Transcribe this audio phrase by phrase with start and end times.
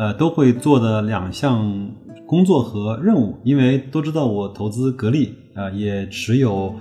[0.00, 1.90] 呃，都会做的两项。
[2.26, 6.72] 工作和任务，因为都知道我投资格力啊，也持有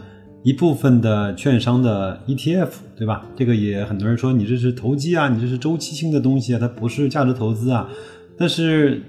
[0.44, 3.26] 一部分的券商的 ETF，对吧？
[3.36, 7.90] 这个也很多人说你这是投机啊，你这是周期性的东西啊，它不是价值投资啊。
[8.38, 9.02] 但是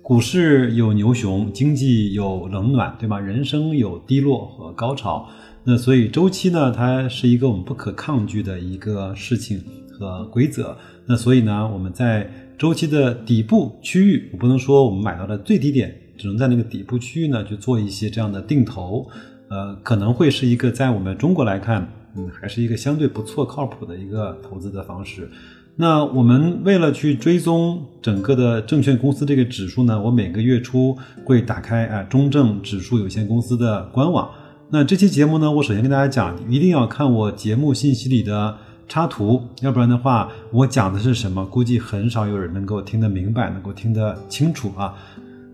[0.00, 3.18] 股市有牛熊，经济有冷暖，对吧？
[3.18, 5.28] 人生有低落和高潮，
[5.64, 10.76] 那所以周期呢，它是一个我们不可抗拒的一个事情和规则。
[11.04, 19.08] 那所以呢，我们在周期的底部区域，我不能说我们买到的最低点，只能在那个底部区域呢去做一些这样的定投，
[19.48, 25.30] 呃，可能会是一个在我们中国来看，嗯，还是一个相对不错、靠谱的一个投资的方式。
[25.76, 34.30] 那我们为了去追踪整个的证券公司这个指数呢，我每个月初会打开啊中证指数有限公司的官网。
[34.68, 38.58] 那这期节目呢，我首先跟大家讲，一定要看我节目信息里的。
[38.90, 44.92] 插图，要不然的话，我讲的是什么，估计很少有人能够听得明白，能够听得清楚啊。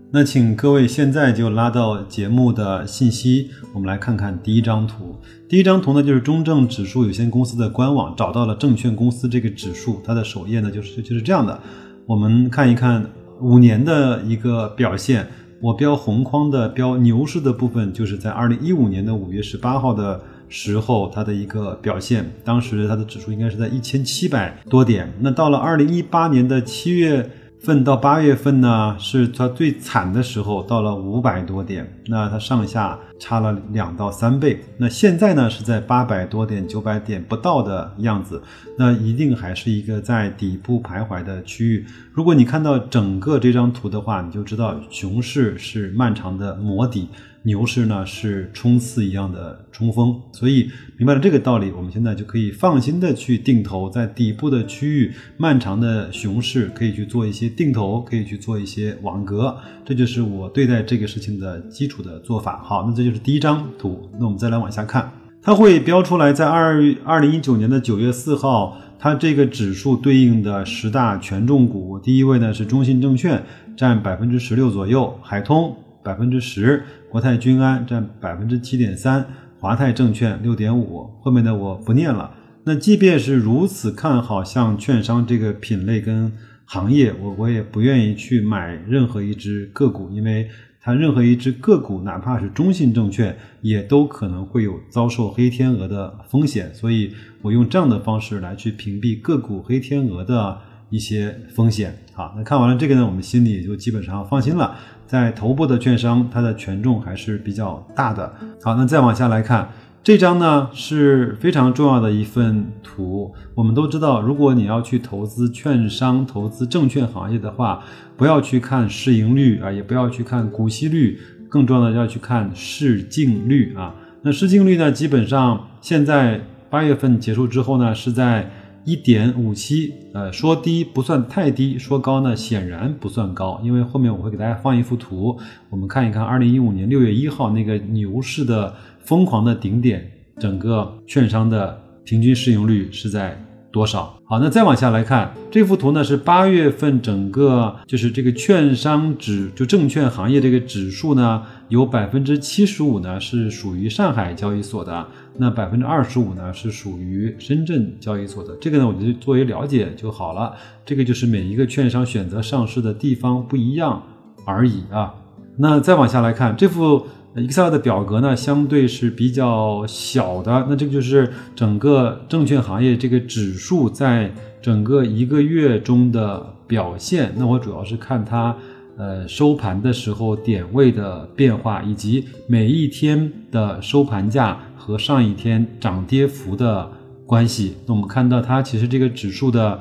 [0.09, 5.15] 那请各位现在就拉到节目的信息，我们来看看第一张图。
[5.47, 11.59] 第一张图呢，就是中证指数有限公司的官网，找到了证券公司这个指数，它的首页呢就是就是这样的。
[12.07, 13.07] 我们看一看
[13.39, 15.27] 五年的一个表现，
[15.61, 20.19] 我标红框的标牛市的部分，就是在二零一五年的五月十八号的。
[20.49, 25.13] 时候它的一个表现，当时它的指数应该是在一千七百多点。
[25.19, 31.91] 那到了二零一八年的七月份到八月份呢，是它最惨的时候，到了五百多点。
[32.05, 34.59] 那它上下差了两到三倍。
[34.77, 38.41] 那现在呢是在八百多点、九百点不到的样子。
[38.77, 41.85] 那一定还是一个在底部徘徊的区域。
[42.13, 47.09] 如果你看到整个这张图的话，你就知道熊市是漫长的磨底。
[47.47, 62.61] 牛市呢是冲刺一样的冲锋，所以明白了这个道理，我们现在就可以放心的去定投，在底部的区域，漫长的熊市可以去做一些定投，可以去做一些网格，这就是我对待这个事情的基础的做法。
[62.61, 65.09] 好，那这就是第一张图，那我们再来往下看，
[65.41, 73.41] 它会标出来，在二二零一九年的九月四号，它这个指数对应的十大权重股，第一位呢是中信证券，
[73.77, 75.73] 占百分之十六左右，海通。
[76.07, 79.25] 百分之十，国泰君安占百分之七点三，
[79.59, 81.05] 华泰证券六点五。
[81.21, 82.33] 后面的我不念了。
[82.63, 86.31] 那即便是如此看好像券商这个品类跟
[86.63, 96.73] 行业，我我也不愿意去买任何一只个股，因为它任何一只个股，哪怕是中信证券，也都可能会有遭受黑天鹅的风险。
[96.73, 100.57] 所以我用这样的方式来去屏蔽个股黑天鹅的
[100.89, 101.95] 一些风险。
[102.13, 104.75] 好，那看完了这个呢，我们心里也就基本上放心了。
[105.05, 108.33] 在头部的券商，它的权重还是比较大的。
[108.61, 109.69] 好，那再往下来看，
[110.03, 113.33] 这张呢是非常重要的一份图。
[113.55, 117.83] 我们都知道，如果你要去投资券商、投资证券行业的话，
[118.17, 123.95] 不要去看市盈率啊，也不要去看股息率，更重要的要去看市净率啊。
[124.23, 128.51] 那市净率呢，基本上现在八月份结束之后呢，是在。
[128.87, 135.37] 一点五七，呃，说低不算太低，说高呢显然不算高，因为后面我会给大家放一幅图，
[135.69, 140.09] 我们看一看二零一五年六月一号那个牛市的疯狂的顶点，
[140.39, 143.37] 整个券商的平均市盈率是在
[143.73, 144.17] 多少？
[144.23, 155.05] 好，那再往下来看这幅图呢，是八月份整个就是这个券商指就证券行业这个指数呢，有百分之七十五呢是属于上海交易所的。
[155.39, 158.55] 那百分之二十五呢，是属于深圳交易所的。
[158.59, 160.55] 这个呢，我就作为了解就好了。
[160.85, 164.01] 这个就是每一个券商选择上市的地方不一样
[164.45, 165.13] 而已啊。
[165.57, 170.65] 那再往下来看，这幅 Excel 的表格呢，相对是比较小的。
[170.69, 177.31] 那这个就是整个证券行业这个指数在整个一个月中的表现。
[177.37, 178.55] 那我主要是看它。
[178.99, 186.89] 呃，收盘的时候点位的变化，以及每一天的收盘价和上一天涨跌幅的
[187.25, 187.75] 关系。
[187.85, 189.77] 那我们看到它其实这个指数的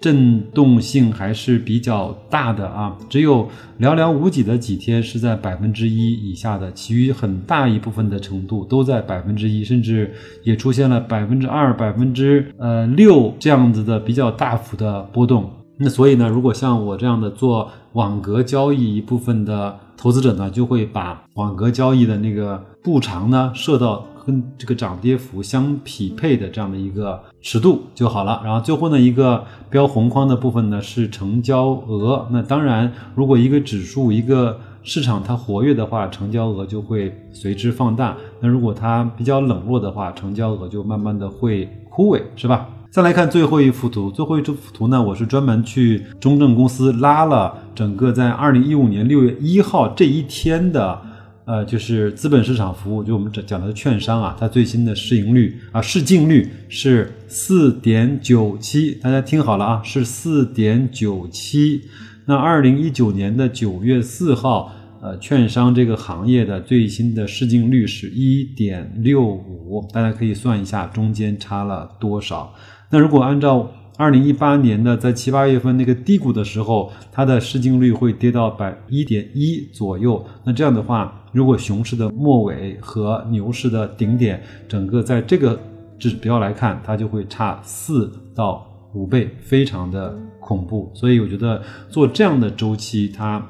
[0.00, 3.48] 震动性还是比较大的啊，只有
[3.78, 10.12] 寥寥无几的几天是在百分之一以下的，其余很大一部分的程度都在百分之一，甚至
[10.42, 15.48] 也出现了百分之二、百分之呃六这样子的比较大幅的波动。
[15.78, 28.40] 那所以呢，如果像我这样的做网格交易一部分的投资者呢，就会把网格交易的那个步长呢设到跟这个涨跌幅相匹配的这样的一个尺度就好了。
[28.44, 32.26] 然后最后呢，一个标红框的部分呢是成交额。
[32.30, 42.68] 那当然，如果一个指数一个市场它活跃的话，成交额就会随之放大；那如果它比较冷落的话，成交额就慢慢的会枯萎，是吧？
[42.90, 51.00] 再来看最后一幅图，最后一幅图呢，我是专门去中证公司拉了整个在二零一五年六月一号这一天的，
[51.50, 61.82] 呃，就是资本市场服务，就我们讲讲的券商啊，它最新的市盈率啊，市净率是四点九七，大家听好了啊，是四点九七。
[62.26, 72.54] 那二零一九年的九月四号，呃，券商这个行业的最新的市净率是一点六五，大家可以算一下中间差了多少。
[72.90, 73.68] 那如果按照
[74.00, 80.24] 二零一八年的在七八月份那个低谷的时候，它的市净率会跌到百一点一左右。
[80.42, 85.60] 那这样的话，如果熊市的末尾和牛市的顶点，整个在这个
[85.98, 90.90] 指标来看，它就会差四到五倍，非常的恐怖。
[90.94, 91.60] 所以我觉得
[91.90, 93.46] 做这样的周期，它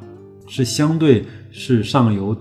[0.48, 2.36] 是相对是上游。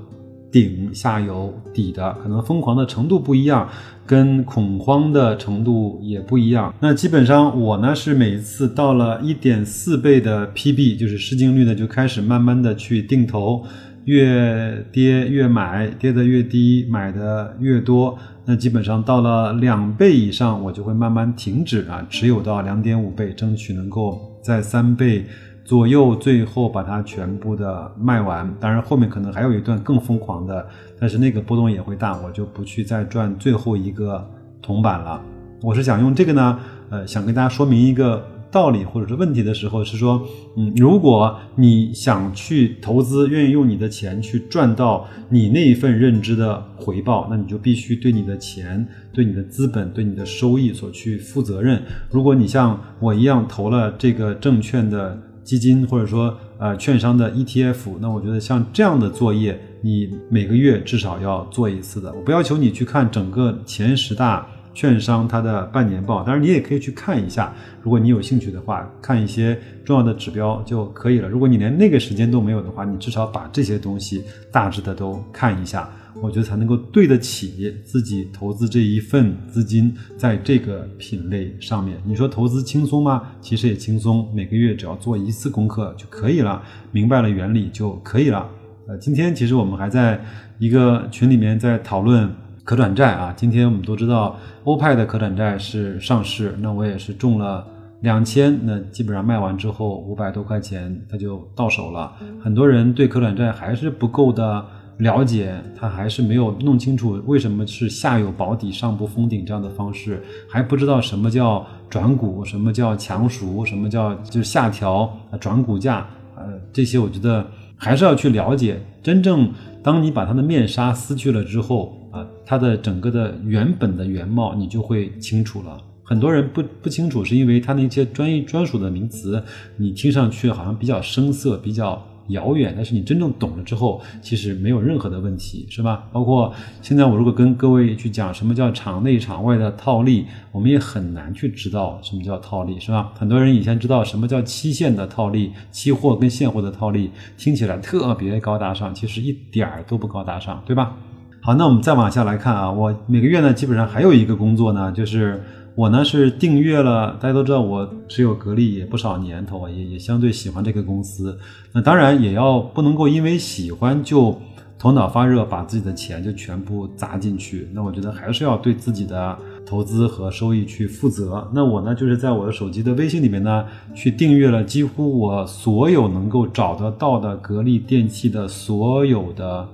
[0.52, 3.70] 顶下游底的可能疯狂的程度不一样，
[4.06, 6.74] 跟恐慌的程度也不一样。
[6.80, 13.64] 那基本上我呢是每一次到了一点四倍的 PB，就是市净率呢就开始慢慢的去定投，
[14.06, 18.18] 越跌越买，跌的越低，买的越多。
[18.46, 25.26] 那基本上到了两倍以上，我就会慢慢停止啊，持有到两点五倍，争取能够在三倍。
[25.70, 28.52] 左右，最后把它全部的卖完。
[28.60, 30.68] 当然，后面可能还有一段更疯狂的，
[31.00, 34.28] 但是那个波动也会大，我就不去再赚最后一个
[34.64, 35.22] 铜板了。
[35.62, 40.20] 我是想用这个呢，呃，想跟大家说明一个道理或者是问题的时候，是说，
[40.58, 51.80] 嗯，如果你想去投资，愿意用你的钱去赚到你那一份认知的回报，那你就必须对你的钱、对你的资本、对你的收益所去负责任。
[52.10, 55.16] 如果你像我一样投了这个证券的，
[55.50, 62.14] 基金或者说呃券商的 ETF，那我觉得像这样的作业，你每个月至少要做一次的。
[62.14, 67.52] 我不要求你去看整个前十大券商它的半年报，当然你也可以去看一下，
[67.82, 71.28] 如果你有兴趣的话，看一些重要的指标就可以了。
[71.28, 75.90] 如果你连那个时间都没有的话，你至少把这些东西大致的都看一下。
[76.22, 81.98] 我觉得才能够对得起自己投资这一份资金，在这个品类上面。
[82.04, 83.22] 你说投资轻松吗？
[83.40, 86.62] 其实也轻松，每个月只要做一次功课就可以了，
[86.92, 88.50] 明白了原理就可以了。
[88.88, 90.20] 呃，今天其实我们还在
[90.58, 92.30] 一个群里面在讨论
[92.64, 93.34] 可转债啊。
[93.38, 97.66] 今天我们都知道欧派的可转债是上市，那我也是中了
[98.02, 102.14] 两千，那基本上卖完之后五百多块钱它就到手了。
[102.42, 104.66] 很多人对可转债还是不够的。
[105.00, 116.06] 了解他还是没有弄清楚为什么是下有保底上不封顶这样的方式，还不知道什么叫转股，什么叫强赎，什么叫就是下调转股价，
[116.36, 117.46] 呃，这些我觉得
[117.78, 118.82] 还是要去了解。
[119.02, 119.50] 真正
[119.82, 125.78] 当你把它的面纱撕去了之后啊，它的整个的原本的原貌你就会清楚了。
[126.04, 129.42] 很多人不不清楚，是因为他那些专业专属的名词，
[129.78, 132.06] 你听上去好像比较生涩，比较。
[132.30, 136.08] 遥远，但是你真正懂了之后，其实没有任何的问题，是吧？
[136.12, 143.12] 包括现在我如果跟各位去讲什么叫场内场外的套利，我们也很难去知道什么叫套利，是吧？
[143.18, 150.96] 很多人以前知道什么叫期限的套利，期货跟现货的套利，听起来特别高大上，其实一点儿都不高大上，对吧？
[151.42, 155.44] 好，那我们再往下来看啊，我每个月呢，基本上还有一个工作呢，就是。
[155.80, 161.40] 我呢是订阅了，大家都知道我持有格力也不少年头啊，也也相对喜欢这个公司。
[161.72, 164.38] 那当然也要不能够因为喜欢就
[164.78, 167.70] 头脑发热，把自己的钱就全部砸进去。
[167.74, 171.50] 那我觉得还是要对自己的投资和收益去负责。
[171.54, 179.66] 那我呢就是在我的手机的微信里面呢，去订阅了几乎我所有能够找得到的格力电器的所有的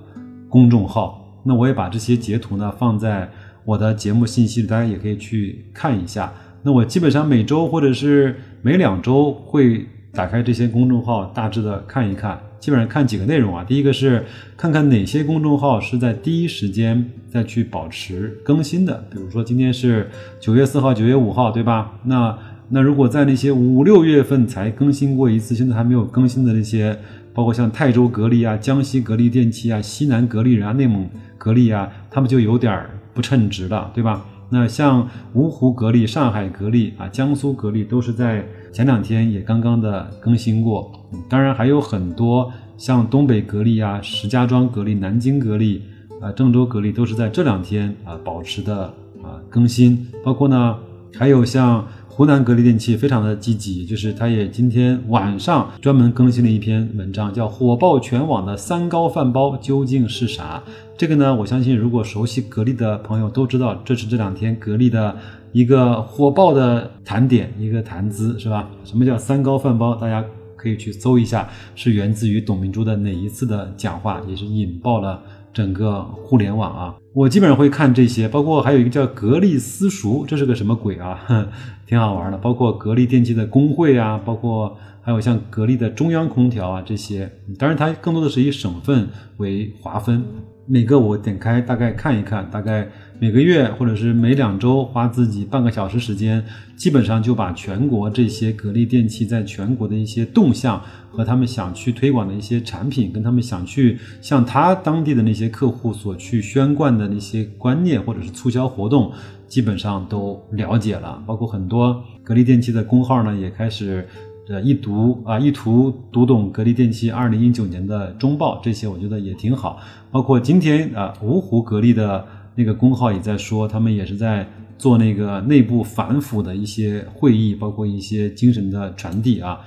[0.48, 1.20] 公众号。
[1.42, 3.28] 那我也把这些截图呢放在。
[3.66, 6.32] 我的节目信息，大家也可以去看一下。
[6.62, 12.40] 那我基本上每周或者是每两周会打开这些公众号，大致的看一看。
[12.60, 14.24] 基本上看几个内容啊，第一个是
[14.56, 19.04] 看看哪些公众号是在第一时间再去保持更新的。
[19.10, 20.08] 比如说今天是
[20.40, 21.98] 九月四号、九月五号，对吧？
[22.04, 22.38] 那
[22.70, 26.98] 那如果在那些五六月份才更新过一次，现在还没有更新的那些，
[27.34, 31.08] 包括像泰州格力啊、江西格力电器啊、西南格力人啊、内蒙
[31.38, 32.90] 格力啊，他们就有点儿。
[33.16, 34.24] 不称职了，对吧？
[34.50, 40.92] 那像芜湖格力、上海格力啊、江苏格力都是在前两天也刚刚的更新过。
[41.28, 45.82] 当然还有很多像东北格力啊、石家庄格力、南京格力
[46.20, 48.84] 啊、郑州格力都是在这两天啊保持的
[49.24, 50.76] 啊更新，包括呢
[51.18, 51.84] 还有像。
[52.16, 60.62] 湖南格力电器非常的积极，就是它也今天晚上专门更新了一篇文章，叫“火爆全网的三高饭包究竟是啥”。
[60.96, 65.14] 这个呢，我相信如果熟悉格力的朋友都知道，这是这两天格力的
[65.52, 68.66] 一个火爆的谈点，一个谈资，是吧？
[68.82, 69.94] 什么叫三高饭包？
[69.94, 70.24] 大家
[70.56, 75.22] 可以去搜一下，是源自于董明珠的哪一次的讲话，也是引爆了。
[75.56, 81.18] 整个互联网啊，我基本上会看这些，包括还有一个叫格力私塾，这是个什么鬼啊？
[81.88, 82.36] 挺好玩的。
[82.36, 87.30] 包括格力电器的工会啊，包括还有像格力的中央空调啊这些。
[87.56, 90.24] 当然，它更多的是以省份为划分，
[90.66, 92.88] 每个我点开大概看一看，大概
[93.20, 96.44] 每个月或者是每两周花自己半个小时时间，
[96.74, 100.82] 基本上就把全国这些格力电器在全国的一些动向。
[101.08, 109.10] 和他们想去推广的一些产品，跟他们想去向他当地的那些客户所去宣贯的那些观念或者是促销活动，
[109.48, 111.22] 基本上都了解了。
[111.26, 114.06] 包括很多格力电器的工号呢，也开始
[114.48, 119.78] 呃一读啊一图读懂格力电器二零一九年的中报，这些我觉得也挺好。
[120.10, 122.24] 包括今天啊芜湖格力的
[122.54, 124.48] 那个公号也在说，他们也是在
[124.78, 129.60] 做那个内部反腐的一些会议，包括一些精神的传递啊。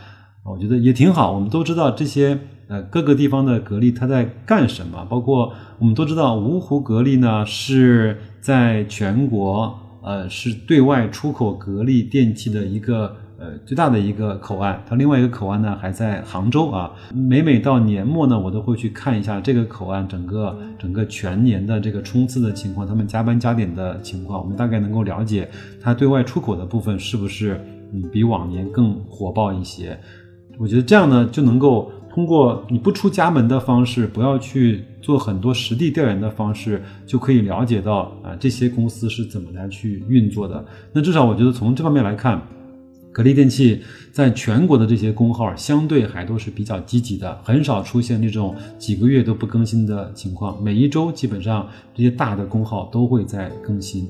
[0.45, 1.31] 我觉得也挺好。
[1.33, 14.81] 我们都知道这些呃各个地方的格力它在干什么，包括我们都知道芜湖格力呢是在全国呃是对外出口格力电器的一个呃最大的一个口岸。
[14.87, 16.91] 它另外一个口岸呢还在杭州啊。
[17.13, 25.49] 每每到年末呢，我都会去看一下这个口岸整个整个全年的这个冲刺的情况，他们加班加点的情况，我们大概能够了解
[25.81, 27.59] 它对外出口的部分是不是
[27.93, 29.99] 嗯比往年更火爆一些。
[30.57, 40.65] 我觉得这样呢，就能够通过你不出家门的方式，不要去做很多实地调研的方式，就可以了解到啊这些公司是怎么来去运作的。
[40.91, 42.41] 那至少我觉得从这方面来看，
[43.11, 50.61] 格力电器在全国的这些工号相对还都是比较积极的，很少出现那种几个月都不更新的情况。
[50.63, 54.07] 每一周基本上这些大的工号都会在更新。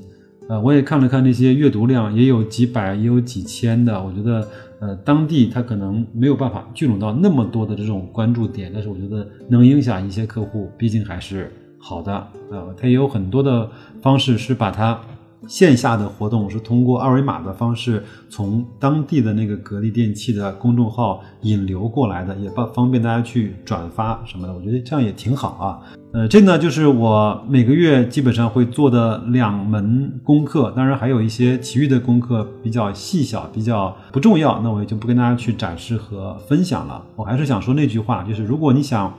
[0.48, 4.02] 呃，我也看了看那些阅读量，也有几百，也有几千的。
[4.02, 4.48] 我觉得，
[4.80, 12.26] 呃，当地它可能没有办法聚拢到那么多的这种关注点，但是我觉得能影响一些客户，毕竟还是好的。
[12.50, 13.70] 呃，它也有很多的
[14.02, 15.00] 方式是把它。
[15.48, 24.54] 线下的活动是通过二维码的方式从当地的那个格力电器的公众号引流过来的，也方方便大家去转发什么的。
[24.54, 25.80] 我觉得这样也挺好啊。
[26.12, 37.02] 呃，这呢就是我每个月基本上会做的两门功课，当然还有一些其余的功课比较细小、比较不重要，那我也就不跟大家去展示和分享了。
[37.16, 39.14] 我还是想说那句话，就是如果你想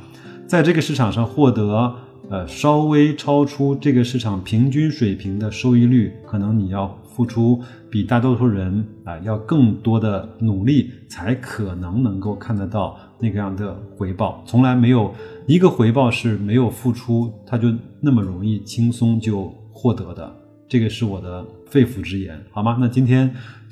[0.45, 1.95] 在这个市场上获得。
[2.29, 14.41] 呃，稍微超出这个市场平均水平的收益率，可能你要付出比大多数人啊要更多的努力，才可能能够看得到那个样的回报。
[14.45, 15.13] 从来没有
[15.45, 17.67] 一个回报是没有付出，它就
[17.99, 20.40] 那么容易轻松就获得的。
[20.71, 22.77] 这个是我的肺腑之言，好吗？
[22.79, 23.29] 那今天。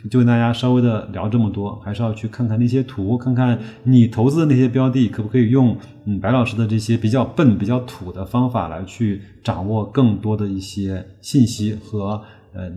[0.10, 5.76] 就跟大家稍微的聊这么多，还是要去看看那些图，看看你投资的那些标的，可不可以用
[6.06, 12.22] 嗯白老师的这些比较笨、比较土的方法来去掌握更多的一些信息和
[12.54, 12.70] 呃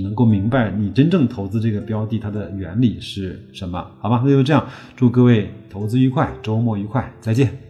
[0.00, 3.84] 能够明白你真正投资这个标的它的原理是什么？
[3.98, 7.67] 好吧，那就这样，祝各位投资愉快，周末愉快，再见。